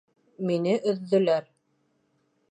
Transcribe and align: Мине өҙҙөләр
Мине 0.51 0.71
өҙҙөләр 0.91 1.45